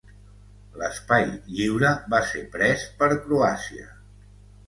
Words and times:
L'espai 0.83 1.25
lliure 1.57 1.91
va 2.15 2.21
ser 2.31 2.41
pres 2.55 2.85
per 3.01 3.09
Croàcia. 3.27 3.87